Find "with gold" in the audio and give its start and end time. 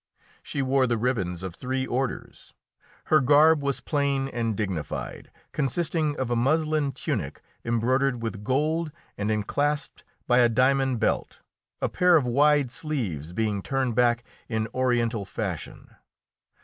8.19-8.91